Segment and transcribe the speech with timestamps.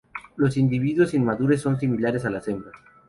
[0.35, 2.73] Los individuos inmaduros son similares a las hembras.